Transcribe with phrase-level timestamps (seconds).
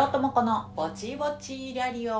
[0.00, 2.14] りょうともこのぼちぼちラリオ。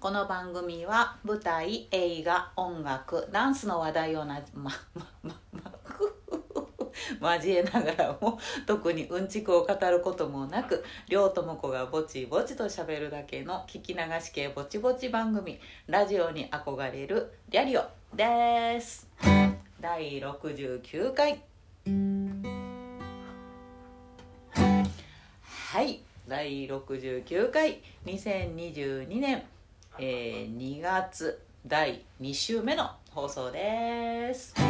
[0.00, 5.34] この番組は舞台映画音楽ダンスの話題をな ままま
[7.20, 19.08] ま交えながらも特にうんちくを語ることもなく両友子がぼちぼちと喋るだけの聞き流し系ぼちぼち番組ラジオに憧れるリャリオです。
[19.80, 21.40] 第69回。
[25.72, 26.02] はい。
[26.28, 27.80] 第69回。
[28.04, 29.42] 2022年、
[29.98, 31.40] えー、2月。
[31.66, 34.54] 第2週目の放送です。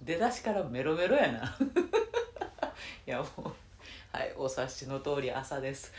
[0.00, 1.56] 出だしからメロメロやな。
[3.04, 3.71] いやもう。
[4.12, 5.92] はいお察しの通り朝です。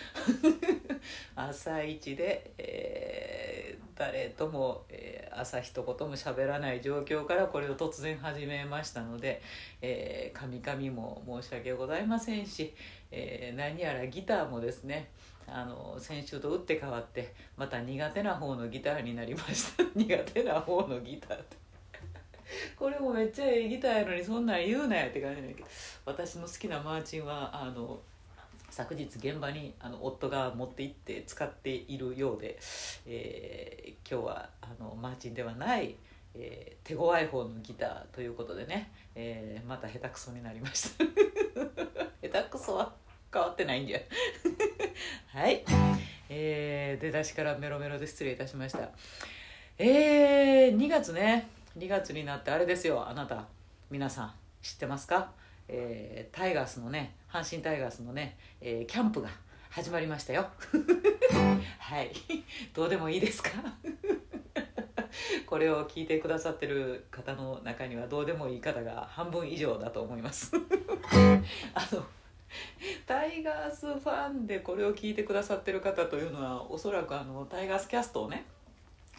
[1.36, 9.42] 朝一で、えー、誰とも、えー、朝一言も喋らない状況からこれを突然始めましたので、
[9.82, 12.74] えー、神々も申し訳ございませんし、
[13.12, 15.10] えー、何やらギターもですね
[15.48, 19.84] あの先週と打って変わってまた苦手な方のギターになりました。
[19.96, 21.63] 苦手な方のギターって。
[22.78, 25.68] これもめっちゃええギターやのにそんなん言うなよって感じだけど。
[26.06, 28.02] 私の好きなマーチンはあの
[28.70, 32.58] 昨日現場にあの夫が持って行って使っているようで、
[33.06, 35.96] えー、今日はあのマーチンではない
[36.36, 41.06] えー、手強い方のギターということでね、えー、また下手くそになりました。
[42.28, 42.94] 下手くそは
[43.32, 44.00] 変わってないんじゃ。
[45.38, 45.64] はい。
[46.30, 48.90] えー、出だしからメロメロで失礼いたしました。
[49.78, 53.46] えー、2月ね2月になってあれですよあなた。
[53.90, 55.32] 皆さん知ってますか、
[55.68, 59.30] えー、タイガースのね阪神タイガースのね、えー、キャンプが
[59.70, 60.48] 始まりましたよ。
[61.80, 62.12] はい。
[62.74, 63.50] どうでもいいですか？
[65.48, 70.52] これを聞いてくださってる方の中にはどうでもいい方が半分以上だと思います。
[71.74, 72.06] あの
[73.08, 78.46] タイガースファンでこれを聞いてくださってる方というのはおそらくあのタイガースキャストをね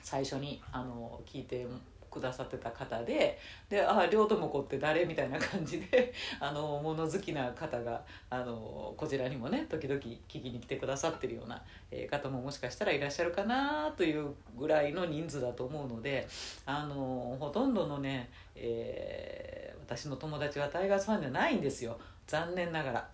[0.03, 1.67] 最初にあの聞いて
[2.15, 3.37] くださってた方で
[3.69, 11.61] でああ両友子って誰みたいな感じで あの物好きな方があのこちらにもね時々聞きに来てくださってるような、
[11.91, 16.29] え方ももしかしたらいらっしゃるかなというぐらいの人数だと思うので
[16.65, 21.99] あのほとんどのね、えー、私の友達はタイガースファンじゃないんですよ。
[22.27, 23.09] 残念ながら。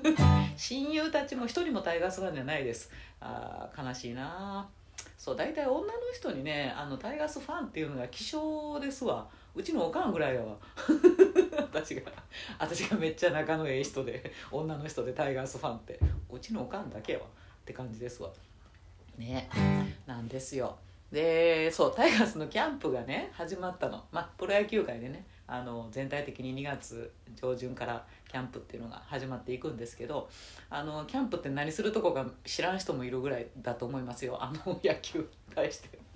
[0.56, 2.90] 親友たちも一人もタイガースファンじゃないです。
[3.20, 4.68] あ悲しいな
[5.16, 9.26] そう大体女の人にねあのタイガースファンっていうのが希少ですわ。
[9.54, 10.56] うちのおかんぐらいやわ。
[11.72, 12.02] 私が
[12.58, 15.98] 私がめっちゃ仲のええ人で女の人でタイガースファンって。
[16.30, 17.24] うちのおかんだけやわ。
[17.26, 17.28] っ
[17.64, 18.30] て感じですわ。
[19.16, 19.48] ね
[20.06, 20.76] なんですよ。
[21.10, 24.04] でそうタイガースのキャンプがね始まったの。
[24.12, 25.24] まあプロ野球界でね。
[25.48, 30.28] あの全体的に2月上旬からキャンプっていうのが始まっていくんですけど
[30.68, 34.42] あのキャンプって何するとこか知らん人もいるぐらいだと思いますよ。
[34.42, 36.06] あの野球に対して。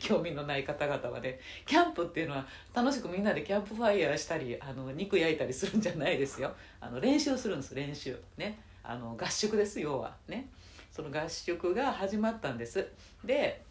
[0.00, 1.38] 興味のない方々はね。
[1.64, 6.52] キャンプっていうのは楽しくみんなでキャンプファイヤーしたりあの肉焼いたりするんじゃないですよ。
[6.80, 7.74] あの練習するんです。
[7.74, 8.18] 練習。
[8.36, 8.58] ね。
[8.82, 10.16] あの合宿です要は。
[10.26, 10.48] ね。
[10.90, 12.86] その合宿が始まったんです。
[13.24, 13.62] で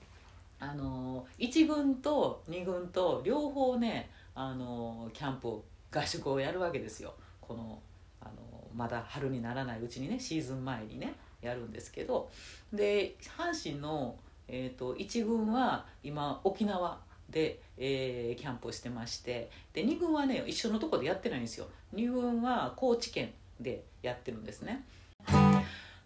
[0.60, 4.10] あの1軍と2軍と両方ね
[4.40, 7.16] あのキャンプ合宿をやるわけですよ。
[7.42, 7.80] この
[8.22, 8.32] あの
[8.76, 12.30] まだ春にならないうちにねシーズン前にねやるんですけど。
[12.72, 14.16] で阪神の、
[14.48, 17.00] えーと、1軍は今沖縄
[17.32, 19.50] で、えー、キャンプをしてまして。
[19.74, 21.66] で2軍はね一緒のとこでやってないんですよ。
[21.96, 24.86] 2軍は高知県でやってるんですね。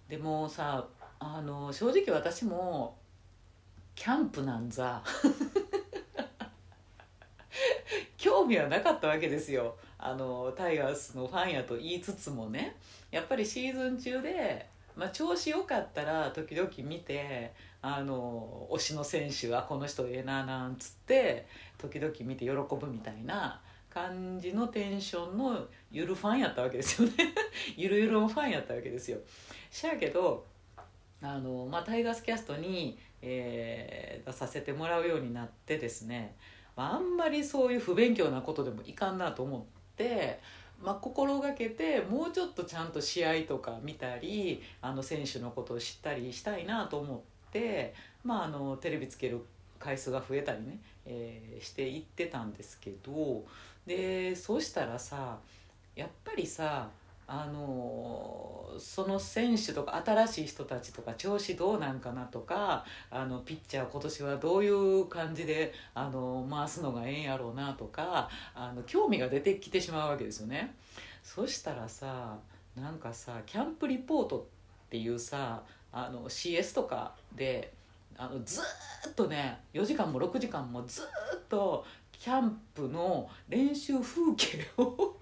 [0.08, 0.88] でもさ
[1.20, 2.96] あの正直私も
[3.94, 5.04] キャンプなんざ。
[8.22, 9.76] 興味はなかったわけですよ。
[9.98, 12.76] あのタイガースのファンやと言いつつもね。
[13.10, 17.52] やっぱりシーズン中で、まあ、調子よかったら時々見て
[17.82, 21.48] あの推しの選手はこの人ええななんつって
[21.80, 23.60] 時々見て喜ぶみたいな
[23.90, 27.34] 感じのテンションのゆるファンやったわけですよね。
[27.76, 29.18] ゆるゆるのファンやったわけですよ。
[29.72, 30.46] しやけど
[31.24, 36.36] あの、まあ、タイガースキャストに、えー、出させてもらうようになってですね。
[36.76, 39.62] あんまりそういう不勉強なことでもいかんなと思っ
[39.96, 40.40] て、
[40.82, 49.42] まあ、心がけてもうちょっとちゃんと試合とか見たりあの選手のことを知ったりしたいなと思って、まあ、あのテレビつける
[49.80, 53.44] 回数が増えたりね、えー、していってたんですけど
[53.86, 55.40] でそうしたらさ
[55.96, 56.90] やっぱりさ
[57.34, 70.76] あのその選手とか新しい人たちとか調子どうなんかなとかあのピッチャー今年はどういう感じであの回すのがええんやろうなとかあの興味が出てきてしまうわけですよね。
[71.24, 72.38] そしたらさ
[72.76, 74.40] なんかさキャンプリポート
[74.88, 75.64] っていうさ
[75.94, 77.72] あの CS とかで
[78.18, 78.60] あのず
[79.10, 81.06] っとね4時間も6時間もずっ
[81.48, 85.16] とキャンプの練習風景を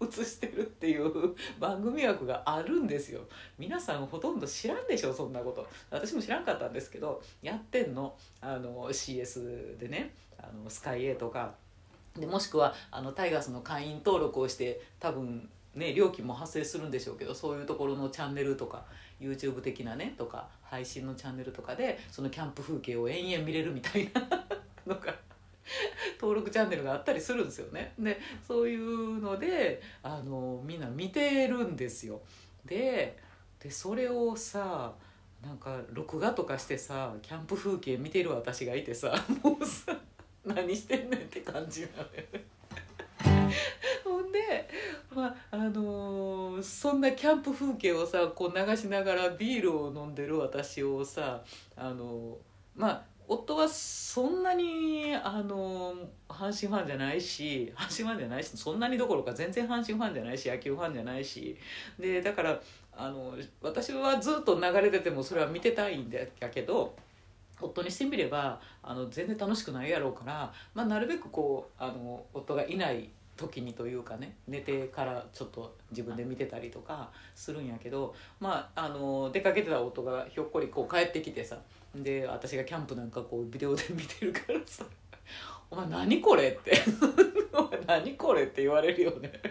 [0.00, 3.20] 映してるっていう 番組枠があるんですよ。
[3.58, 5.66] 皆さんほとんど知らんでしょそんなこと。
[5.90, 8.16] 私も知らんかったんですけどやってんの。
[8.40, 11.54] あの CS でねあのスカイ A とか。
[12.14, 18.84] でもしくはあのタイガースの会員登録をして多分ね料金も発生するんでしょうけどそういうところのチャンネルとか
[19.20, 24.22] YouTube 的なねとか配信のチャンネルとかでそのキャンプ風景を延々見れるみたいな
[24.94, 25.14] のが
[26.20, 27.92] 登録チャンネルがあったりするんですよね。
[27.98, 32.20] でそういうのであのみんな見てるんですよ。
[32.64, 33.18] で
[33.60, 34.94] でそれをさ
[35.42, 39.96] なんか録画とかしてさキャンプ風景見てる私がいてさ もうさ
[40.44, 42.06] 何してんねんって感じなのよ。
[44.04, 44.68] ほんで、
[45.10, 51.42] まああのーそんなキャンプ風景をさこう流しながらビールを飲んでる私をさ
[51.76, 52.36] あのー
[52.76, 55.94] まあ夫はそんなにあの
[56.28, 61.56] 阪神ファンじゃないし阪神ファンじゃないしそんなにどころか全然阪神ファンじゃないし野球ファンじゃないし。
[61.98, 62.60] でだから
[62.98, 66.96] あの私はずっと流れててもそれは見てたいんだけど
[67.60, 81.58] 夫にしてみればあの全然楽しくないやろうから、まあ、なるべくこうあの夫がいない時にというかね寝てからちょっと自分で見てたりとかするんやけど、まあ、あの出かけてた夫がひょっこりこう帰ってきてさ
[81.94, 84.84] で私がキャンプなんかこうビデオで見てるからさ
[85.70, 86.72] 「お前何これ?」って
[87.52, 89.32] 「お前何これ?」って言われるよね。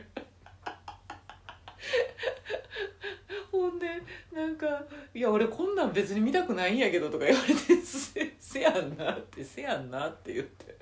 [3.51, 3.87] ほんで
[4.33, 4.83] なんか
[5.13, 10.75] 「いや俺こんなん別に見たくないんやけど」とか言われて「せせやんな」って「せやんな」って言って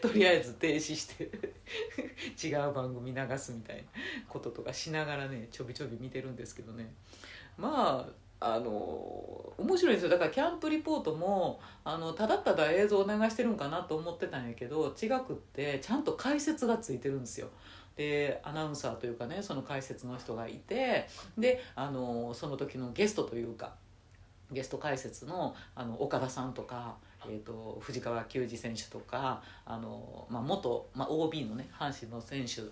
[0.00, 1.24] とりあえず停止して
[2.46, 3.82] 違う番組流すみたいな
[4.28, 6.94] こととかしながらねちょびちょび見てるんですけどね
[7.56, 8.12] まあ
[8.42, 8.70] あの
[9.58, 17.48] 面白いんですよだからキャンプリポートもあのただただ映像を流してるんかなと思ってたんやけど違くってちゃんと解説がついてるんですよ。
[17.96, 21.06] でアナウンサーというかねその解説の人がいて
[21.36, 23.74] であのその時のゲストというか
[24.50, 26.96] ゲスト解説のあの岡田さんとか、
[27.26, 32.62] えー、と藤川球児選手とかあの、まあ、元、まあ、OB のね阪神の選手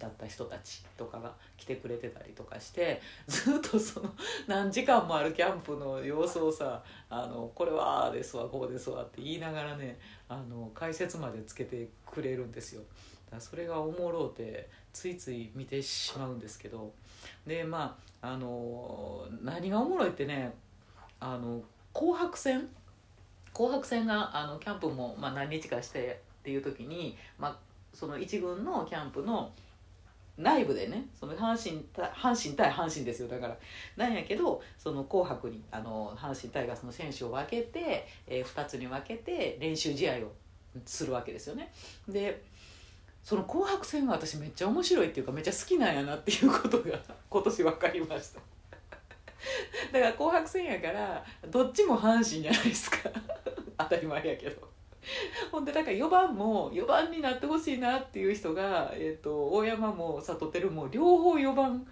[0.00, 4.12] だった人たちとかが来てくれてたりとかして ずっとその
[4.46, 12.82] 何時間もあるキャンプの様子をさ「あのこれはあですわこうですわ」って言いながらねあの解説までつけてくれるんですよ。
[13.26, 16.92] だからそれがおもろうてついつい見てしまうんですけど
[17.46, 20.54] でまああの何がおもろいってね
[21.20, 21.62] あの
[21.92, 22.68] 紅白戦？
[23.52, 27.56] 紅白戦があのキャンプも、まあ、何日かしてっていう時に、まあ、
[27.92, 29.52] その一軍のキャンプの
[30.40, 33.56] 内部でねその阪神阪神対阪神ですよだから
[33.96, 40.32] なんやけどその紅白にあの阪神タイガースの選手を分けて、え2つに分けて練習試合を
[40.86, 41.70] するわけですよね。
[42.08, 42.42] で
[43.22, 46.98] その紅白戦が私めっちゃ面白いっていうかめっちゃ好きなんやなっていうことが
[47.28, 48.40] 今年分かりました。
[49.92, 53.10] だから紅白戦やからどっちも阪神じゃないですか
[53.78, 54.69] 当たり前やけど
[55.50, 61.86] ほんでだから4番も4番になってほしいなっていう人が、えー、と大山も里輝も両方4番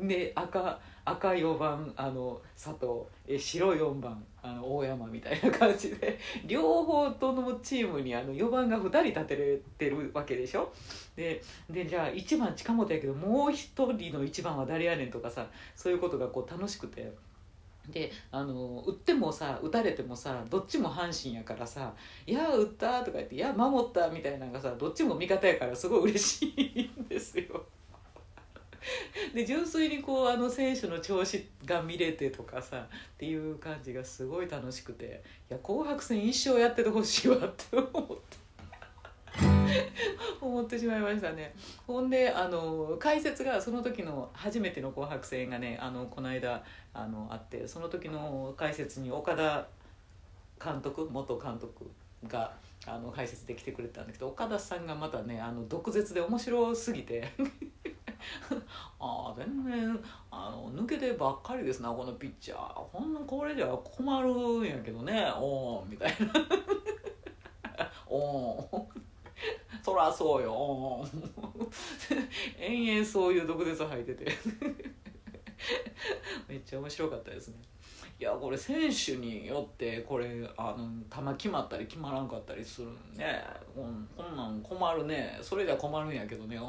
[0.00, 10.72] ね赤赤4番あの佐藤え白4番あの大山みたいな感じで両方とのチームにあの4番が2人立てれてるわけでしょ？
[11.16, 13.54] ででじゃあ1番近本やけどもう1
[13.96, 17.12] 人の1番は誰やねんとかさそういうことがこう楽しくて。
[17.90, 21.92] であの打ってもさ打たれてもさどっちも阪神やからさ
[22.26, 27.64] 「いや打った」とか言って「いや守った」みたいなのがさどっちも味方やからすごい嬉しいんですよ。
[29.34, 38.41] で純粋にこうあの選手の調子が見れてとかさっていう感じがすごい楽しくていや紅白戦一生やっててほしいわって思って。
[40.40, 41.54] 思ってしまいましたね。
[41.86, 46.62] ほんであの解説がその時の初めての「紅白戦」がねあのこの間
[46.92, 49.66] あのあってその時の解説に岡田
[50.62, 51.90] 監督元監督
[52.26, 52.52] が
[52.86, 57.30] あの解説で来てくれたんだけど岡田さんがまたねあの毒舌で面白すぎて
[58.98, 59.98] ああ全然
[60.30, 62.58] あの抜けてばっかりですなこのピッチャー。
[62.74, 64.28] ほんのこれじゃ困る
[64.60, 65.30] んやけどね。
[65.36, 67.86] おーみたいな。
[68.06, 68.78] おー。
[68.78, 69.01] ん
[69.82, 71.04] そらそうよ。
[72.58, 74.26] 延々そういう毒舌吐いてて。
[76.48, 77.56] めっちゃ面白かったですね。
[78.18, 80.88] いやこれ選手によってこれあの
[81.32, 83.42] 球決まったり決まらんかったりするね
[83.74, 85.40] こんこんなん困るね。
[85.42, 86.56] それじゃ困るんやけどね。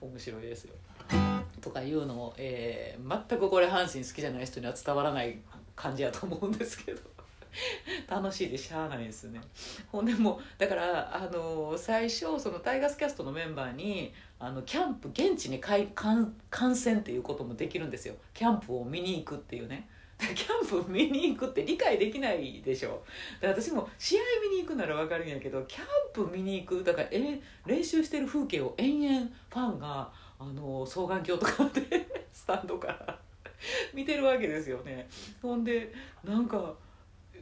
[0.00, 0.74] 面白いですよ。
[1.62, 5.38] とかいうのを、えー、全くこれ阪神好きじゃない人には伝わらない
[5.74, 7.13] 感じやと思うんですけど。
[8.08, 9.40] 楽しいでしゃあないですね。
[9.90, 18.14] ほんでもだからあの最初そのタイガースキャストのメンバーにあのキャンプ現地に観観戦っていうこともできるんですよ。
[18.32, 19.88] キャンプを見に行くっていうね。
[20.18, 23.02] キャンプ見に行くって理解できないでしょ。
[23.40, 24.20] で私も試合
[24.50, 33.18] 見に行くなら分かるんやけどキャンプ見に行くだからえ練習してる風景を延々ファンがあの双眼鏡とかで スタンドから
[33.92, 35.08] 見てるわけですよね。
[35.42, 35.92] ほんで
[36.22, 36.74] なんか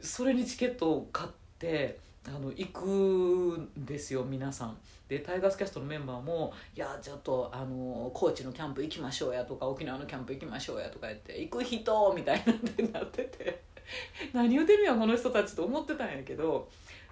[0.02, 4.76] それにチケットを買ってあの行くんですよ皆さん
[5.09, 13.62] でタイガースキャストのメンバーも「いやちょっとあの高知のキャンプ行きましょうや」とか「沖縄のキャンプ行きましょうや」とか言って「行く人!」みたいなんでなってて
[14.32, 16.68] 何言うてるやんこの人たちと思ってたんやけど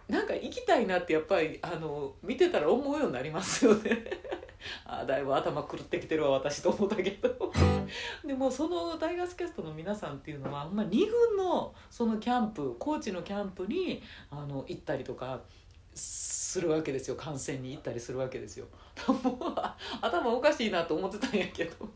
[0.09, 4.04] なんか行きたいなってやっぱりあの見てたら思うようになりますよね
[4.85, 7.52] あだいぶ頭狂ってきてるわ私と思ったけど。
[8.25, 15.40] でもそのタイガースキャストの皆さんっていうのは、まあ、2軍のそのキャンプコーチのキャンプにあの行ったりとか
[15.95, 17.17] するわけですよ。
[17.17, 18.67] 観戦に行ったりするわけですよ。
[20.00, 21.88] 頭おかしいなと思ってたんやけど。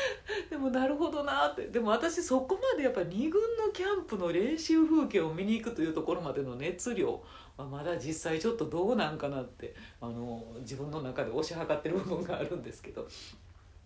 [0.50, 1.66] でもなるほどなって。
[1.66, 7.22] でも私そこまでやっぱ2軍のキャンプの練習風景を見に行くというところまでの熱量
[7.56, 13.06] はまだ実際ちょっとどうなんかなってあの自分の中で推し量ってる部分があるんですけど。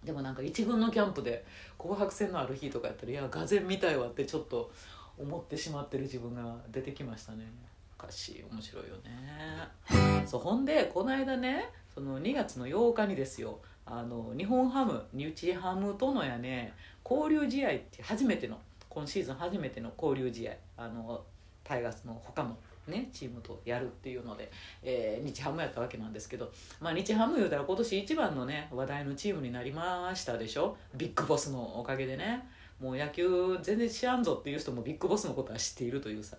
[0.04, 1.44] でもなんか1軍のキャンプで
[1.76, 4.70] 紅白戦のある日とかやったらいやがぜ見たいわってちょっと
[5.18, 7.50] 思ってしまってる自分が出てきましたね。
[7.98, 10.25] おかしい面白いよね。
[10.26, 16.75] そうほんでこの間ねその2月の8日にですよあの日本ハム日ハムとのやね
[17.09, 21.23] 交流試合って初めての今シーズン初めての交流試合あの
[21.64, 24.49] タイガースの他のね、チームとやるっていうので、
[24.81, 30.76] えー、日ハムやったわけなんですけど、まあ、日ハム言うたら今年一番のね話題のチームになりましたでしょ？
[30.95, 32.49] ビッグボスのおかげでね。
[32.81, 36.37] もう野球全然知らんぞっていう人もビッグボスのことは知っているというさ。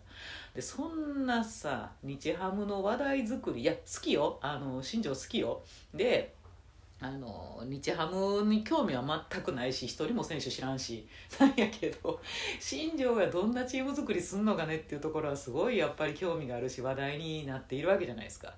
[0.56, 4.39] でそんなさ日ハムの話題作りいや好きよ。
[4.42, 5.62] あの新庄好きよ。
[5.94, 6.37] で
[7.00, 11.08] あの日ハムに興味は全くないし一人も選手知らんし
[11.39, 12.20] なんやけど
[12.60, 18.54] 新庄がどんなチーム作りすんのかねっていうところはすごいやっぱり興味があるし話題になっているわけじゃないですか。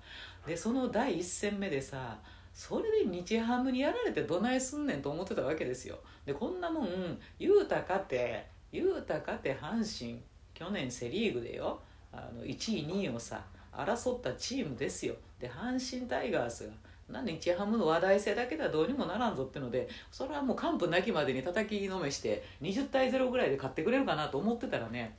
[0.46, 2.18] でその第一戦目でさ
[2.54, 5.98] それで日ハムにやられてどないすんねんと思ってたわけですよ。
[6.24, 10.18] でこんなもん言うたかて言うたかて阪神
[10.54, 11.78] 去年セ・リーグでよ
[12.10, 15.14] あの1位2位をさ争ったチームですよ。
[15.38, 16.72] で阪神タイガースが
[17.10, 25.16] なんで日ハムの話題性だけではどうにもならんぞってのでそれはもう完封なきまでに叩きのめして20対0ぐらいで勝ってくれるかなと思ってたらね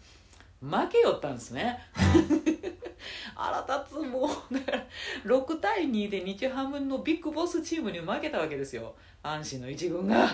[0.61, 1.79] 負けよったんですね。
[3.33, 4.85] 腹立つもうだから
[5.25, 8.93] 6対2で日ハムのビッグボスチームに負けたわけですよ。
[9.23, 10.25] 阪神の一軍が。
[10.25, 10.29] っ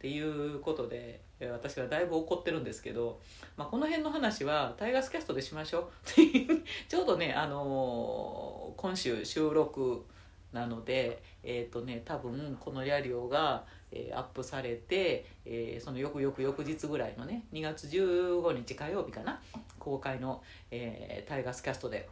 [0.00, 1.20] ていうことで
[1.52, 3.20] 私はだいぶ怒ってるんですけど、
[3.58, 5.90] まあ、この辺の話はタイガースキャストでしましょう。
[6.88, 10.06] ちょうどね、あのー、今週収録
[10.52, 19.40] なので、えーとね、多分このリアリオが、えー、アップされて、えー、その翌々翌日ぐらいのね2月15日火曜日かな
[19.78, 22.08] 公開の、えー、タイガースキャストで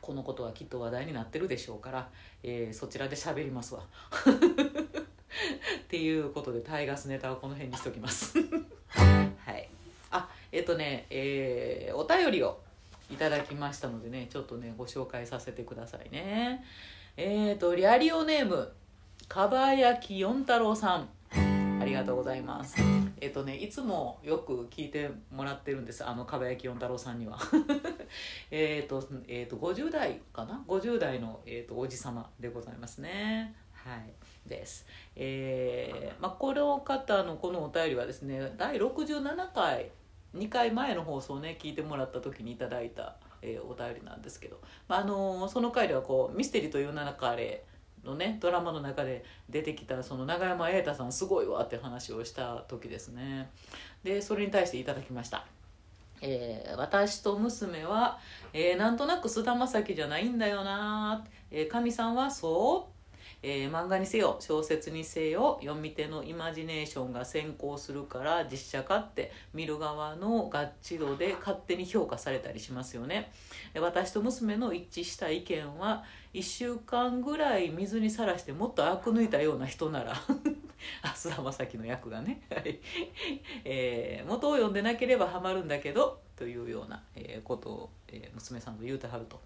[0.00, 2.08] このことはきっと話題になってるでしょうから、
[2.42, 3.84] えー、そちらで喋りますわ。
[5.82, 8.36] っていうことでタイガースネタはこの辺にしときます。
[8.88, 9.68] はい
[10.10, 12.60] あえっ、とね、えー、お便りを
[13.10, 16.64] いただきましたのでねちょっとねご紹介させてくださいね。
[17.14, 18.72] えーと、リアリオネーム、
[19.28, 21.08] かばやきよん太郎さん。
[21.78, 22.76] ありがとうございます。
[23.20, 26.06] えっ、ー、とね、いつもよく聞いてもらってるんです。
[26.06, 27.38] あの、かばやきよん太郎さんには。
[28.50, 33.54] えっと、えっ、ー、と、50代かな ?50 代の、えーと、おじ様でございますね。
[33.74, 34.48] はい。
[34.48, 34.86] です。
[35.14, 39.90] えー、まあ、この方のこのお便りはですね、第67回、
[40.34, 47.64] 2回前の放送ね、聞いてもらった時にいただいたえー、お便りなんですけど、まあ、あのー、その回ではこう「ミステリーという名のれ」
[48.04, 53.50] のねドラマの中で出てきたその永山瑛太さんすごいわって話をした時ですね。
[54.02, 55.46] でそれに対していただきました。
[56.20, 58.18] えー、私と娘は、
[58.52, 63.01] えー、なんとなく菅田将暉じゃないんだよなえー、神、さんはそう
[63.42, 73.32] えー、漫画にせよ小説にせよ読み手のイマジネーションが先行するから実写化って見る側の合致度で勝手に評価されたりしますよね。
[73.80, 80.14] 私と娘の一致した意見は1週間ぐらい水にさらしてもっとあく抜いたような人なら
[81.02, 82.80] あ菅田将暉の役がね、 はい。
[83.64, 89.40] えー元を読んでなければハマるんだけどというような、えーことを、え娘さんが言うてはると。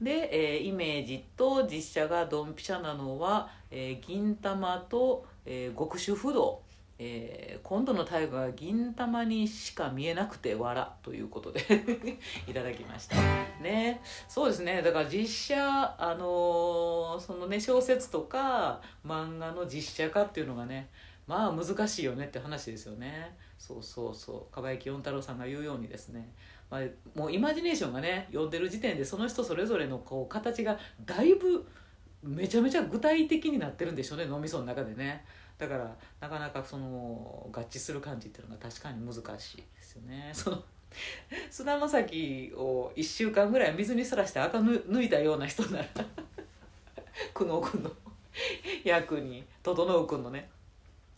[0.00, 6.62] で、えーイメージと実写がドンピシャなのは「えー銀玉」と、えー極主不動」
[6.98, 11.60] えー今度の大河は銀魂にしか見えなくて笑ということで
[12.46, 13.16] いただきました。
[13.62, 14.02] ね。
[14.28, 14.82] そうですね。
[14.82, 15.56] だから実写
[15.98, 20.90] あのーそのね小説とか漫画の実写化っていうのがね
[21.26, 23.34] まあ難しいよねって話ですよね。
[23.58, 24.54] そうそうそう。
[24.54, 26.34] 蒲焼四太郎さんが言うようにですね、
[26.70, 26.82] まあ、
[27.14, 31.66] もうイマジネーションがね読んでる時点でその人それぞれのこう形がだいぶ
[32.22, 35.24] めちゃめちゃ具体的になってるんでしょうね脳みその中でね。
[35.58, 40.30] だからなかなかその合致する感じっていうのが確かに難しいですよね。
[40.34, 40.62] その
[41.50, 45.84] 菅田将暉を1週間ぐらい水にさらして赤抜いたような人なら
[47.34, 47.92] 久能君の
[48.84, 50.50] 役に整君のね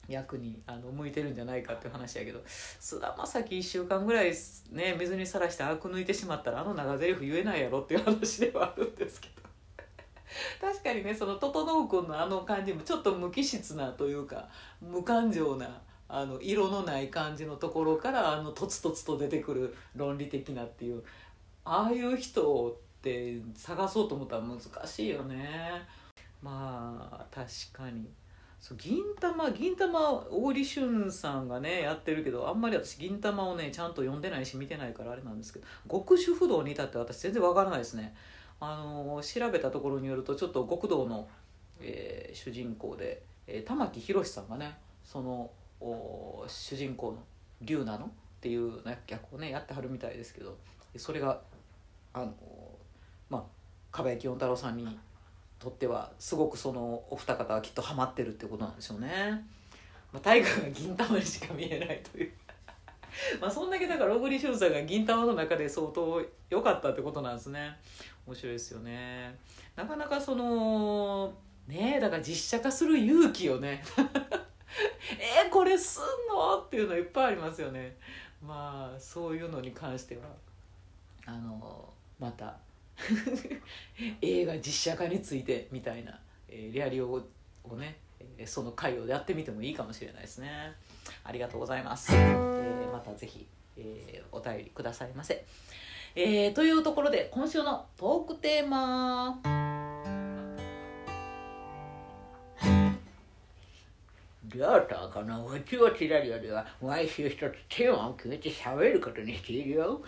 [0.08, 4.32] 役にあの向いてるんじゃないかっていう話やけど菅田将暉1週間ぐらい
[4.70, 9.45] ね水にさらしてアク抜いてしまったらあの長台詞言えないやろっていう話ではあるんですけど。
[10.60, 14.48] 確かにねその整君のあの感じもちょっと無機質なというか
[14.80, 21.02] 無感情なあの色のない感じのところからあのとつとつと出てくる論理的なっていう
[21.64, 25.82] ああいう人って探そうと思ったら難しいよね。
[26.42, 28.08] まあ確かに。
[28.60, 38.14] そう銀魂銀魂大利俊さんがねやってるけどあんまり私銀魂をねちゃんと読んでないし見てないからあれなんですけど極主不動に至って私全然わからないですね。
[38.60, 41.28] あの調べたところによるとちょっと極道の、
[41.80, 47.18] えー主人公で、えー玉木宏さんがねそのお主人公の
[47.62, 48.08] 龍なのっ
[48.40, 50.56] ていうね役をねやってはるみたいですけど
[50.96, 51.40] それが
[52.12, 52.32] あの
[53.28, 53.42] まあ
[53.92, 54.98] 蒲焼き四太郎さんに
[55.58, 59.44] とってはすごくそのお二方はきっとハマってるってことなんでしょうね。
[60.12, 62.32] まあ、大河が銀魂にしか見えないという
[63.40, 67.76] まあそんだけだから小栗旬さんが銀魂の中で相当良かったってことなんですね。
[68.26, 69.38] 面白いですよね。
[69.74, 71.32] なかなかその
[71.66, 73.82] ねえだから実写化する勇気をね。
[75.18, 76.58] えーこれすんの？
[76.60, 77.96] っていうのいっぱいありますよね。
[78.42, 80.22] まあそういうのに関しては。
[81.24, 82.56] あのまた
[84.22, 87.10] 映画実写化についてみたいな、えーリアリオ
[87.64, 87.98] をね、
[88.38, 90.74] えーその回をやってみてもいいかもしれないですね。
[91.24, 95.44] ありがとうございます、えーまたぜひ、えーお便りくださいませ、
[96.14, 99.38] えーというところで今週のトークテーマ
[104.56, 110.00] りょうとこのわちわちラジオでは毎週一つテーマを決めて喋ることにしているよ。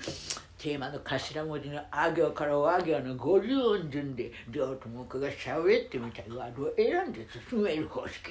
[0.57, 8.31] テーマの頭文字のあ行から和行の50音順でりょうと僕が喋ってみたいワードを選んで進める方式。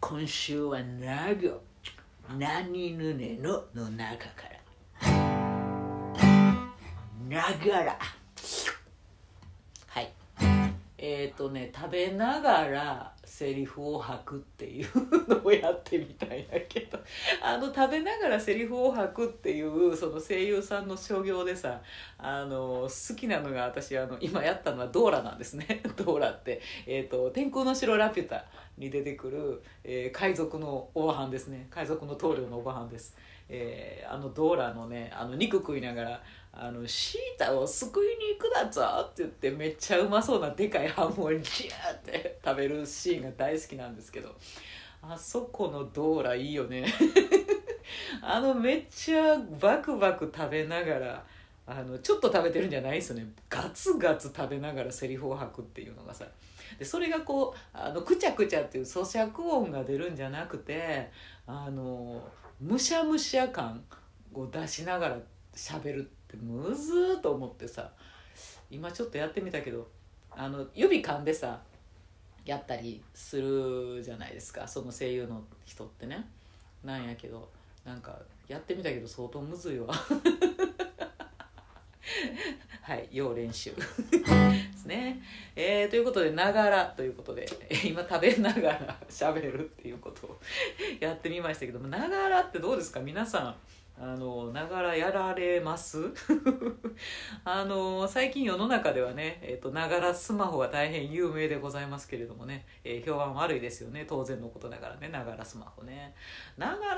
[0.00, 1.60] 今週はな行、
[2.38, 5.10] 何ぬねのの中から。
[7.28, 7.98] ながら。
[9.86, 10.10] はい
[10.96, 14.88] えっ、とね食べながらセリフを吐くっていう
[15.26, 16.98] のをやってみたいんだけど。
[17.42, 21.80] あの食べながらセリフを吐くっていうその声優さんの所業でさ
[22.18, 25.80] あの好きなのが私あの今やったのはドーラなんですね。
[25.96, 28.44] ドーラって、えーと「天空の城ラピュタ」
[28.76, 31.66] に出てくる、えー海賊のおばはんですね。
[31.70, 33.16] 海賊の棟梁のおばはんです、
[33.48, 36.22] えーあのドーラのねあの肉食いながら
[36.52, 44.34] あのシータを救いに行くだぞって言ってめっちゃうまそうなでかいハムをジューって食べるシーンが大好きなんですけど。
[45.02, 46.84] あそこのドーラいいよね。
[48.22, 51.26] あのめっちゃバクバク食べながら
[51.66, 53.26] あのちょっと食べてるんじゃないですよね。
[53.48, 56.26] ガツガツ食べながらセリフを吐くっていうのがさ。
[56.78, 61.10] でそれがこうあのくちゃくちゃっていう咀嚼音が出るんじゃなくて
[61.46, 62.22] あの
[62.60, 63.82] むしゃむしゃ感
[64.32, 65.18] を出しながら
[65.54, 66.00] 喋る。
[66.00, 67.90] ってむずーと思ってさ
[68.70, 69.88] 今ちょっとやってみたけど
[70.30, 71.60] あの指噛んでさ
[72.44, 76.28] やったりするじゃないですかその声優の人ってね。
[76.84, 77.48] なんやけど
[77.84, 79.92] なんかやってみたけど相当むずいわ。
[82.82, 83.70] はい要練習。
[83.76, 83.82] で
[84.76, 85.22] すね、
[85.54, 87.46] えーということでながらということで
[87.84, 90.40] 今食べながら喋るっていうことを
[90.98, 93.00] やってみましたけどもながらってどうですか？
[93.00, 93.54] 皆さん。
[94.02, 95.98] あのながらやられます？
[97.44, 104.06] あの最近世の中ではねえっ、とながらスマホが大変有名でございますけれどもね、えー評判悪いですよね。
[104.08, 106.14] 当然のことながらねながらスマホね。
[106.56, 106.94] なが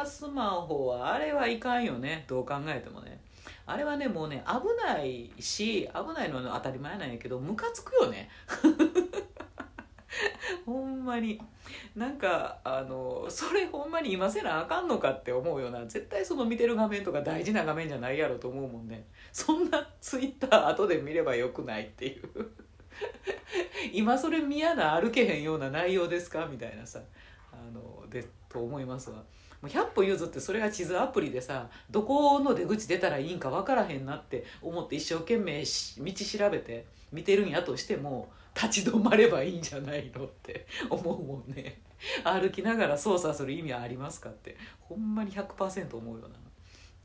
[0.00, 2.24] らスマホはあれはいかんよね。
[2.26, 3.20] どう考えてもね。
[3.66, 8.30] あれはねもうね危ないし危ないのは当たり前なんやけどムカつくよね。
[10.64, 11.40] ほんまに。
[11.94, 15.84] なんかあのそれほんまに今せなあかんのかって思うような。
[15.86, 19.06] 絶対その見てる画面とか大事な画面じゃないやろと思うもんね。
[19.32, 22.22] そんなツイッター後で見ればよくないっていう。
[23.92, 27.00] 今それ嫌な歩けへんような内容ですかみたいなさ。
[27.52, 29.22] あのでと思いますわ。
[29.62, 41.80] も100歩譲ってそれが地図アプリでさどこの出口出たらいいんか分からへんなって思って一生懸命道調べて見てるんやとしても立ち止まればいいんじゃないのって思うもんね。
[42.24, 44.56] 歩きながら操作する意味はありますかって。
[44.80, 46.34] ほんまに100%思うよな。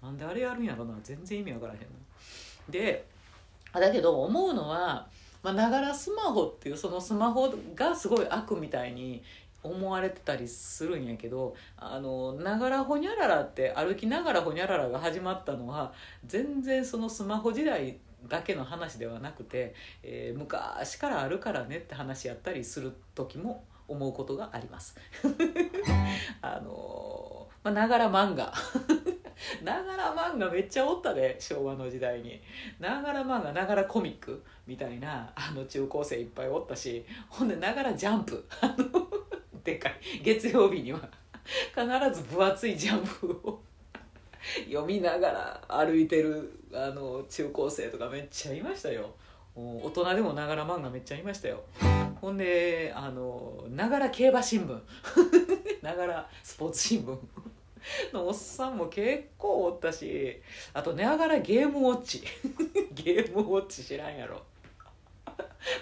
[0.08, 0.96] なんであれやるんやろな。
[1.04, 1.86] 全然意味わからへんな。
[2.70, 3.06] で
[3.74, 5.08] だけど思うのは
[5.44, 9.24] ながらスマホっていうそのスマホがすごい悪みたいに
[9.64, 15.94] 思われてたりするんやけどあのながらほにゃららって歩きながらほにゃららが始まったのは
[16.26, 24.96] 全然そのスマホ時代だけの話ではなくて、えー、昔からあるからねって話やったりする時も思うことがあります。
[26.42, 28.54] あのまあ、ながら漫画。
[29.64, 32.42] ながら漫画めっちゃおったで昭和の時代に。
[32.80, 38.48] ながら漫画ながらコミックみたいなあの中高生いっぱいおったしほんでながらジャンプ。
[38.62, 38.86] あ の
[39.64, 40.00] でかい。
[40.24, 41.00] 月曜日には。
[41.44, 43.51] 必ず分厚いジャンプを
[44.72, 49.10] 読みながら歩いてるあの中高生とかめっちゃいましたよ。
[49.54, 51.62] 大人でもながら漫画めっちゃいましたよ。
[52.22, 54.80] ほんであのながら競馬新聞。
[55.84, 57.18] ながらスポーツ新聞。
[58.14, 60.40] のおっさんも結構おったし
[60.72, 62.24] あとながらゲームウォッチ。
[62.94, 64.42] ゲームウォッチ知らんやろ。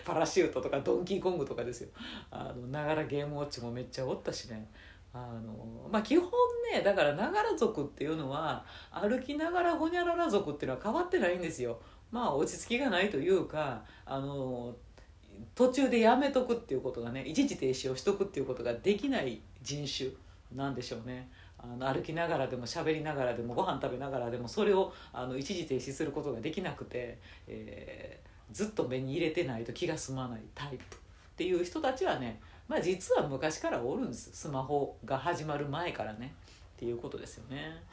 [0.03, 1.89] パラシュートとかドンキーコングとかですよ。
[2.31, 4.67] あのながらゲームウォッチもめっちゃおったしね。
[5.13, 6.29] あのまあ基本
[6.71, 11.79] ねだからながら族っていうのは歩きながらほにゃらら族っていうのは変わってないんですよ。
[12.11, 14.75] まあ落ち着きがないというかあの
[15.55, 20.09] 途中でやめとくっていうことがね一時停止をしとくっていうことができない人種
[20.55, 21.29] なんでしょうね。
[21.61, 30.99] あの歩きながらでも喋りながらでもご飯食べながらでもそれをあの一時停止することができなくて、えー、ずっと目に入れてないと気が済まないタイプっ
[31.35, 32.39] ていう人たちはね
[32.69, 34.29] まあ実は昔からおるんです。
[34.31, 36.33] スマホが始まる前からね。
[36.77, 37.83] っていうことですよね。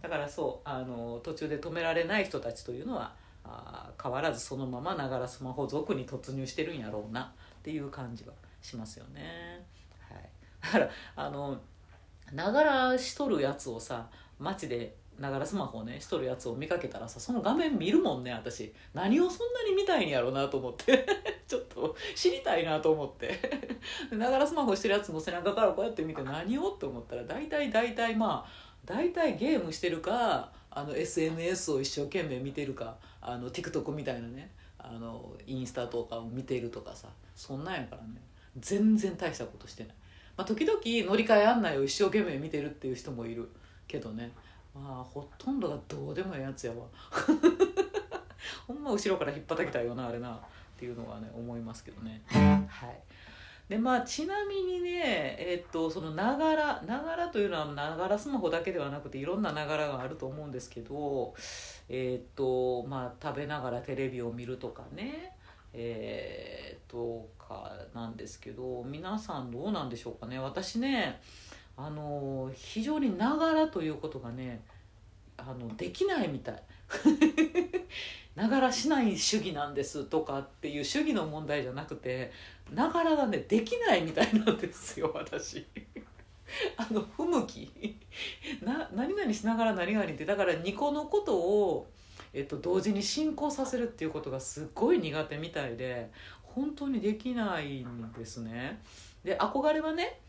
[0.00, 3.12] だからそうあの途中で止められない人たちというのは
[3.44, 7.34] あ変わらずそのままながらスマホ族に突入してるんやろうな。
[7.60, 9.62] っていう感じはしますよね、
[10.08, 10.30] はい、
[10.62, 11.58] だからあの
[12.32, 18.72] ながらしとるやつをさ街でながらスマホをねしとるやつを見かけたらさその画面見るもんね私。
[18.94, 21.06] 何をそんなに見たいんやろうなと思って。
[21.46, 23.38] ちょっと知りたいなと思って。
[24.10, 38.22] ながらスマホしてるやつの背中からこうやって見て何をって思ったら大体大体まあ大体ゲームしてるかあの SNS を一生懸命見てるかあの TikTok みたいなねあのインスタとかを見てるとかさそんなんやからね。
[38.58, 39.94] 全然大したことしてない、
[40.36, 43.48] まあ、時々乗り換え案内を一生懸命見てるっていう人もいる
[43.86, 44.32] けどね。
[44.74, 46.86] まあほとんどがどうでもええやつやわ。
[48.66, 50.38] ほんま後ろから引っ張きたいよなあれなっ
[50.78, 52.22] ていうのはね思いますけどね。
[52.28, 53.00] はい。
[53.68, 61.34] でまあちなみにねえっとそのながらながらというのはながらスマホだけではなくていろんなながらがあると思うんですけど
[61.88, 65.36] えっとまあ食べながらテレビを見るとかね
[65.72, 70.38] えー、とかなんですけど皆さんどうなんでしょうかね。
[70.38, 71.20] 私ね
[71.76, 74.62] あの非常にながらということがね
[75.36, 76.62] あのできないみたい。
[78.36, 82.32] ながらしない主義なんですとかっていう主義の問題じゃなくて
[82.72, 85.66] ながらがねできないみたいなんですよ私。
[86.76, 87.98] あの不向き。
[88.62, 91.90] な何々しながら何々ってだから2個のことを、
[92.32, 96.10] えっと、同時に進行させるっていうことがすっごい苦手みたいで
[96.42, 98.80] 本当にできないんですね。
[99.24, 100.20] で憧れはね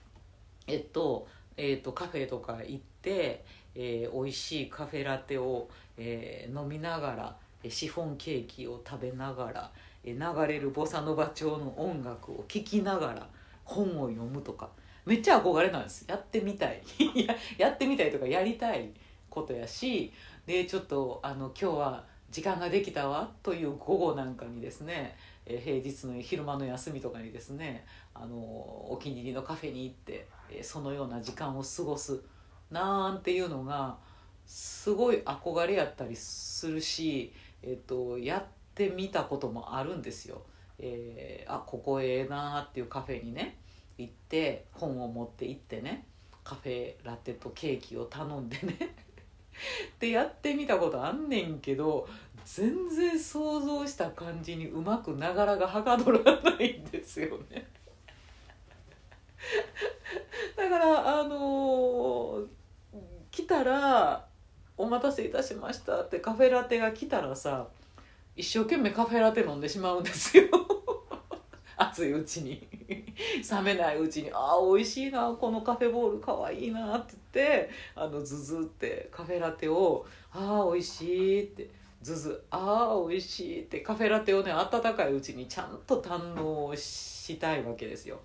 [0.68, 3.44] えっとえっとカフェとか行って、
[3.76, 9.72] えー、美味しいカフェラテを、えー、飲みながらシフォンケーキを食べながら
[10.04, 13.28] 流れるボサノバ調の音楽を聴きながら
[13.64, 14.70] 本を読むとか。
[15.04, 16.06] めっちゃ憧れなんです。
[16.08, 16.82] やってみたい。
[17.58, 18.92] やってみたいとかやりたい
[19.32, 20.12] ことやし
[20.46, 32.22] でちょっとあの今日は時間ができたわという午後なんかにですねえ平日の昼間の休みとかにですねあのお気に入りのカフェに行ってえそのような時間を過ごす
[32.70, 33.98] なんていうのが
[34.46, 38.44] すごい憧れやったりするし、えっと、やっ
[38.76, 40.42] てみたこともあるんですよ。
[40.80, 43.58] えー、あここええなっていうカフェにね
[43.98, 46.06] 行って本を持って行ってね
[46.44, 48.96] カフェラテとケーキを頼んでね
[50.00, 52.10] でやってみたことあんねんけど
[52.46, 57.68] 全然想像した感じにうまくながらがはかどらないんですよね。
[60.56, 62.48] だからあのー
[63.32, 64.28] 来たら
[64.78, 67.68] 「お待たせいたしました」ってカフェラテが来たらさ
[68.36, 70.44] 一生懸命カフェラテ飲んでしまうんですよ。
[71.78, 72.68] 熱いうちに。
[73.50, 81.81] 冷めないうちに「ああ美味しいなこのカフェボールかわいいな」って言ってあのズズってカフェラテを「ああ美味しい」って。
[82.02, 88.20] ズズ「ああ美味しい」ってカフェラテをね温かいうちにちゃんと堪能したいわけですよ。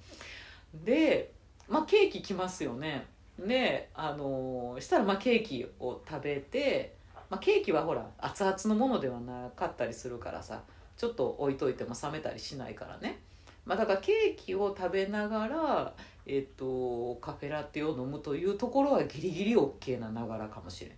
[0.75, 1.33] で
[1.69, 3.07] まあケーキ来ますよね。
[3.39, 6.95] であのしたらまあケーキを食べて、
[7.29, 10.63] まあ、ケーキはほら熱々のものではなかったりするからさ
[10.97, 13.21] ちょっと置いといても冷めたりしないからね、
[13.67, 20.95] まあ、だからケーキを食べながら、えっとカフェラテを飲むというところはギリギリ OK なながらかもしれん。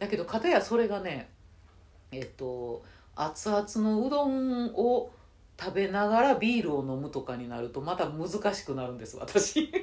[0.00, 1.30] だけど片やそれがね
[2.12, 2.82] えっと
[3.16, 5.10] 熱々のうどんを
[5.58, 9.70] 食べながらビールを飲むとかになるとまた難しくなるんです私。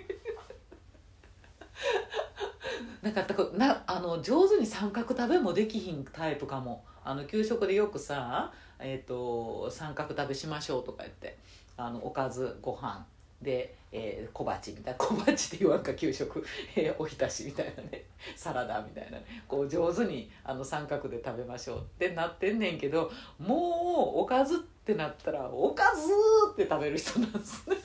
[3.01, 6.83] なんかなあの上手に三角食べもできひんタイプかも。
[7.07, 11.37] あの給食でよくさ、えーと「三角食べしましょう」とか言って
[11.77, 13.05] あのおかずご飯。
[13.41, 16.43] で、えー小鉢みたいな小鉢って言わんか給食、
[16.75, 26.11] えーおひたしみたいなねサラダみたいなねこう上手にあの三角で食べましょうってなってんねんけどもうおかずってなったら「おかず!」
[26.53, 27.75] って食べる人なんですね。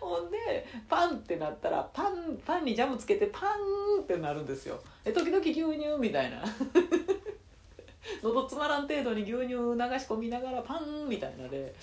[0.00, 3.56] ほんでパンってなったらパンパンにジャムつけてパ
[3.98, 6.44] ンってなるんですよで時々牛乳みたいな
[8.22, 9.56] 喉詰まらん程度に牛乳流し
[10.06, 11.74] 込みながらパンみたいなで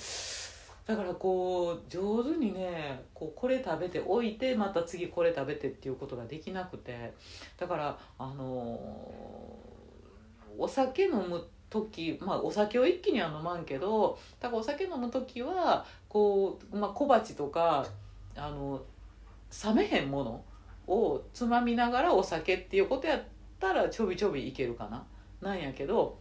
[0.91, 7.13] だからこう上手にねこうこれ食べておいてまた次これ食べてっていうことができなくて
[7.57, 9.81] だからあのー
[10.57, 17.87] お酒飲む時まあお酒を一気には飲まんけどだからお酒飲む時はこう、まあ、小鉢とか
[18.35, 18.81] あの
[19.65, 20.43] 冷めへんもの
[20.93, 23.21] をつまみながらお酒っていうことやっ
[23.59, 25.05] たらちょびちょびいけるかな。
[25.41, 26.19] なんやけど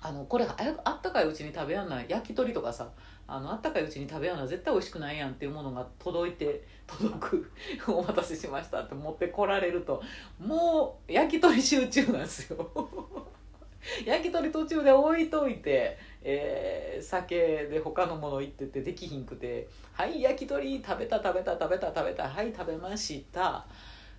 [0.00, 2.06] あのこれああったかいうちに食べやんない。
[2.08, 2.88] 焼き鳥とかさ
[3.28, 7.50] あのあったかいうちに食べやんな絶対美味しくないやんっていうものが届いて 届く
[7.88, 10.02] お待たせしましたって持ってこられると
[10.38, 12.70] もう焼き鳥集中なんですよ
[14.04, 23.66] 焼き鳥途中で置いといて、えー酒で他のもの行っててできひんくて「はい焼き鳥食べた食べた食べた食べたはい食べました」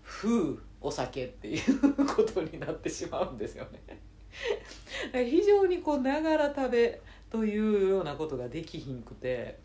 [0.04, 4.00] ふうお酒っていうことになってしまうんですよね。
[5.12, 9.60] 非常にこうながら食べというようなことができひんくて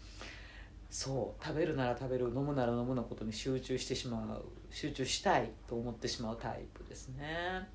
[0.91, 7.69] そう食べるなら食べる飲むなら飲むのことに集中してしまう集中したいと思ってしまうタイプですね。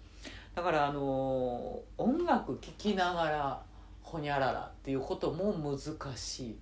[0.56, 3.63] だからあの音楽聴きながら
[4.02, 6.56] ほにゃららっていうことも難しい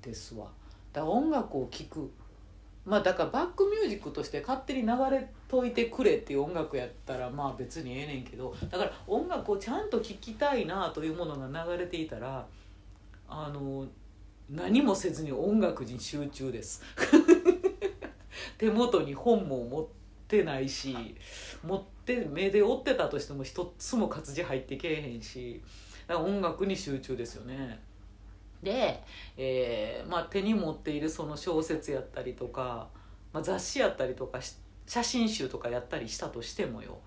[0.00, 0.46] ですわ
[0.92, 2.10] だから音楽を聴く
[2.86, 12.46] まあだからバックミュージックとして勝手に流れといてくれっていう音楽やったらまあ別にええねんけどだから音楽をちゃんと聴きたいなというものが流れていたら
[13.34, 13.86] あの
[14.50, 16.82] 何もせずに音楽に集中です。
[18.58, 19.86] 手元に本も持っ
[20.28, 21.16] てないし
[21.64, 25.62] 持って目で追ってたとしても一つも活字入ってけえへんし
[26.08, 27.82] 音楽に集中ですよね。
[28.62, 29.02] で、
[29.36, 32.88] えーまあ、手に持っているその小説やったりとか、
[33.32, 34.40] まあ、雑誌やったりとか
[34.86, 36.98] 写真集とかやったりしたとしてもよ。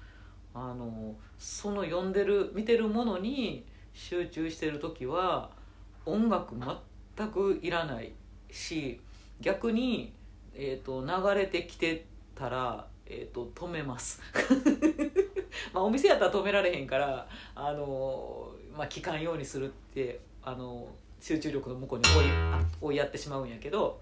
[0.55, 5.51] あのその読んでる見てるものに集中してる時は
[6.05, 6.55] 音楽
[7.15, 8.13] 全くいらない
[8.51, 8.99] し
[9.41, 10.13] 逆に、
[10.53, 14.21] えー、と流れてきてたら、えー、と止めます。
[15.73, 20.87] まあお店やったら止められへんからあの、まあ、聞かんようにするってあの
[21.19, 22.25] 集中力の向こうに追い
[22.81, 23.99] 追いやってしまうんやけど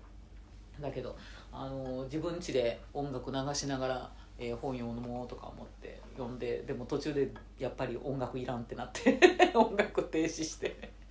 [0.80, 1.16] だけど
[1.52, 9.20] あの自分家で音楽流しながら、えー本読もうとか思って読んででも途中でやっぱり音楽いらんってなって
[9.54, 11.03] 音楽停止して。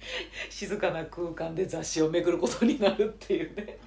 [0.50, 3.78] 静かな空間で雑誌をめくることになるっていうね。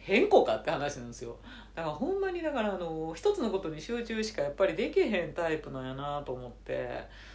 [0.00, 1.36] 変更かって話なんですよ。
[1.74, 7.30] だからほんまにだからあの一つのことに集中しかやっぱりできへんタイプなんやなと思って。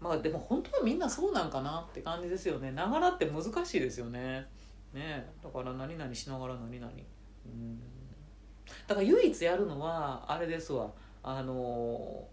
[0.00, 2.70] まあでも本当はみんなそうなんかなって感じですよね。
[2.72, 4.46] ながらって難しいですよね。
[4.92, 5.26] ね。
[5.42, 6.92] だから何々しながら何々。
[7.46, 7.80] うん。
[8.86, 10.90] だから唯一やるのはあれですわ。
[11.28, 11.54] あの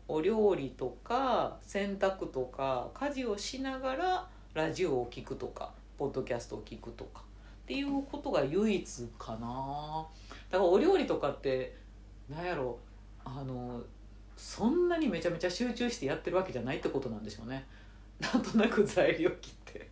[0.08, 7.22] お料理とか洗濯とか家事をしながらラジオを聞くとかポッドキャストを聞くとか
[7.64, 10.06] っていうことが唯一かな。
[10.52, 11.76] だからお料理とかって
[12.30, 12.78] なんやろ
[13.26, 13.82] あの
[14.38, 17.66] そんなにめちゃめちゃ集中してやってるわけじゃないってことなんでしょうね。
[18.20, 19.90] なんとなく材料切って。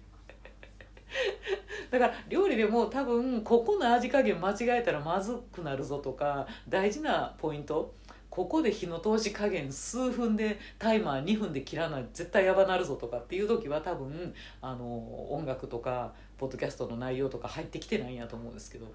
[1.89, 7.95] だから料理でも多分ここの味加減間違えたらまずくなるぞとか大事なポイント
[8.31, 18.85] ここで火の通し加減数分でタイマー2分で切らない絶対やばなるぞとかっていう時は多分あの音楽とかポッドキャストの内容とか入ってきてないんやと思うんですけど。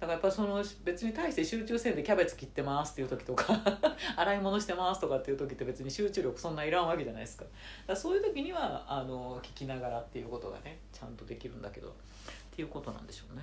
[0.00, 3.56] だからやっぱその別に対して集中せんでキャベツ切ってますっていう時とか
[4.16, 7.44] 洗い物してますとかっていう時って別に集中力そんないらんわけじゃないですか。
[7.44, 7.54] だか
[7.88, 11.94] らそういう時にはあの聞きながらっていうことがねちゃんとできるんだけど。
[12.52, 13.42] っていうことなんでしょうね。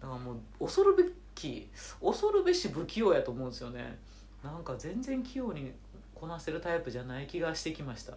[0.00, 1.68] だからもう恐るべき
[2.02, 3.98] 恐るべし不器用やと思うんですよね。
[4.42, 5.72] なんか全然器用に
[6.14, 8.14] こなせるタイプじゃない気がしてきました。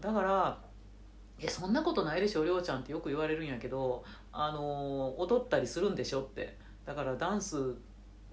[0.00, 0.58] だから
[1.40, 6.56] 「えそんなことないでしょりょうちゃん」ってよく言われるんやけどあの踊ったりするんでしょって。
[6.84, 7.74] だからダンス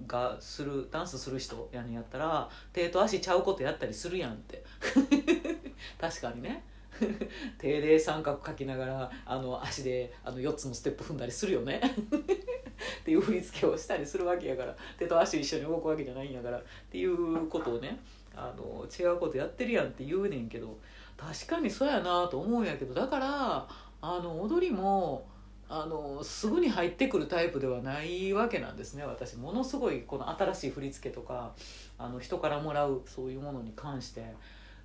[0.07, 4.63] がするダンスする人やねんやったら手と足ちゃうことやったりするやんって。
[5.99, 6.63] 確かにね。
[7.57, 11.81] 手で三角描きながらあの足であの4つのステップ踏んだりするよね。
[13.05, 17.99] っていう振り付けをしたりするわけやから手と足一緒に動くわけじゃないんやからっていうことをね
[18.35, 20.75] あの違うことやってるやんって言うねんけど
[21.15, 23.67] 確かにそうやなと思うんやけどだから
[24.01, 25.27] あの踊りも
[25.69, 29.37] あのすぐに入ってくるタイプではないわけなんですね私。
[29.37, 31.53] ものすごいこの新しい振り付けとか
[31.99, 34.33] あの人からもらうそういうものに関して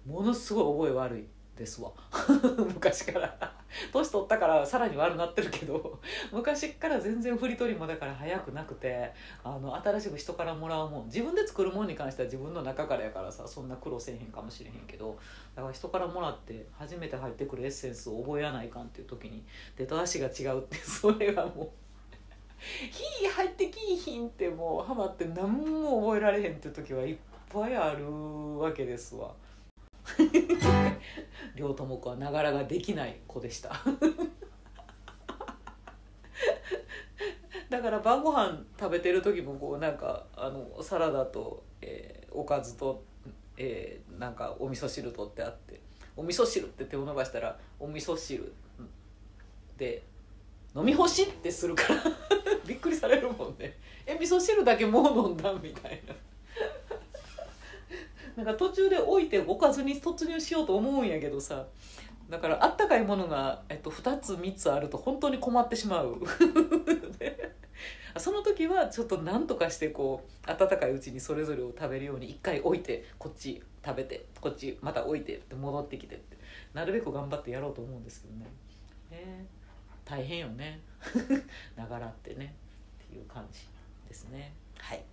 [0.07, 1.25] ものすごい覚え悪い。
[1.61, 1.93] ですわ
[2.75, 3.55] 昔から
[3.93, 6.01] 年取ったからさらに悪くなってるけど
[6.33, 9.13] 昔から全然振り取りもだから早くなくて
[9.45, 15.19] あの新しく人からもらうもん自分で作るもんに関しては自分の中からやからさそんな苦労せえへんかもしれへんけど
[15.55, 19.45] だから人からもらって初めて入ってくるエッセンスを覚えやないかんっていう時に
[19.77, 21.69] 手と足が違うって それはもう。
[22.91, 27.17] 火入ってきいひんってもうハマって何も覚えられへんっていう時はいっ
[27.51, 28.07] ぱいある
[28.59, 29.35] わけですわ。
[31.55, 33.73] 両友子はながらができない子でした。
[37.69, 43.03] だから晩ご飯食べてる時もこうなんかあのサラダと、えーおかずと、
[43.57, 45.81] えーなんかお味噌汁とってあって
[46.17, 48.53] お味噌汁って手を伸ばしたらお味噌汁
[49.77, 50.03] で
[50.77, 52.05] 飲み干しってするから
[52.67, 53.77] びっくりされるもんね。
[54.07, 56.15] え味噌汁だけもう飲んだみたいな。
[58.37, 61.67] なんか途中で置いておかずに突入しようと思うんやけどさ。
[62.31, 66.21] だからあったかいものが、えっと、2つ3つあると本当に困ってしまう。
[68.19, 76.37] その時はちょっと何とかしてこう温かいうちにそれぞれを食べるように一回置いてこっち食べてこっちまた置いてって戻ってきてって
[76.75, 78.47] なるべく頑張ってやろうと思うんですけどね。
[79.11, 79.47] ね。
[80.05, 80.81] 大変よね。
[81.77, 82.55] ながらってね。
[83.05, 83.61] っていう感じ
[84.09, 84.53] ですね。
[84.79, 85.05] はい。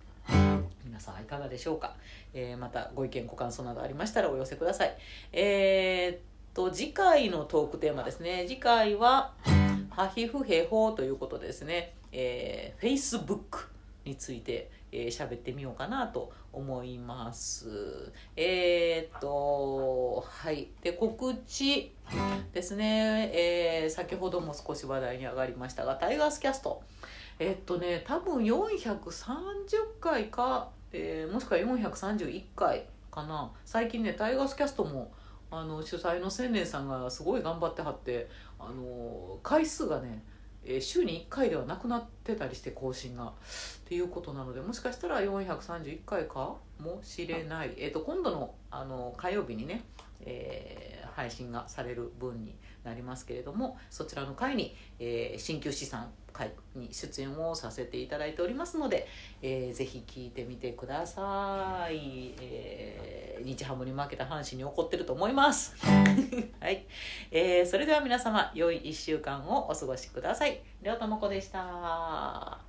[0.84, 1.94] 皆さんいかがでしょうか、
[2.34, 4.96] えーまたご意見ご感想などありましたらお寄せください。
[5.32, 6.18] えーっ
[6.54, 8.44] と次回のトークテーマですね。
[8.48, 9.32] 次回は
[9.90, 13.68] 「ハヒフヘホ」ということですね、えー、Facebook
[14.04, 18.10] についてえー喋ってみようかなと思います。
[18.36, 20.68] えーっとはい。
[20.82, 21.92] で告知
[22.52, 26.82] ですね、えー先ほども少し話題に上がりましたがタイガースキャスト。
[27.38, 33.50] えっとね多分430回か、えーもしくは431回かな。
[33.64, 35.12] 最近ねタイガースキャストも
[35.50, 40.22] あの主催の千年さんがすごい頑張ってはってあの回数がね、
[40.64, 43.32] えー週に1回ではなくなってたりして更新が。
[43.88, 49.84] っていうことなのでもしかしたら431回かもしれない、えー、と今度のあの火曜日にね、
[50.20, 59.06] えー配信がされる分になりますけれどもそちらの回に、えー鍼灸師さん会に出演をさせていただいておりますので、
[59.42, 65.74] えーぜひ聞いてみてください、えー日ハムに負けた阪神に怒ってると思います。
[66.60, 66.84] はい、
[67.30, 70.60] えーそれでは皆様良い1週間をお過ごしください。
[70.82, 72.67] りょうともこでした。